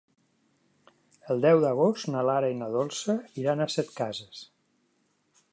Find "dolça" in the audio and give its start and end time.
2.79-3.19